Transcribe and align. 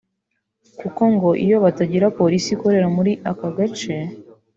kuko 0.79 1.01
ngo 1.13 1.29
iyo 1.45 1.57
batagira 1.63 2.13
polisi 2.19 2.47
ikorera 2.55 2.87
muri 2.95 3.11
aka 3.31 3.47
gace 3.57 3.93